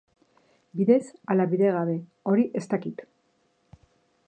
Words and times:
Bidez 0.79 1.03
ala 1.33 1.45
bidegabe, 1.51 1.95
hori 2.33 2.47
ez 2.61 2.65
dakit. 2.75 3.07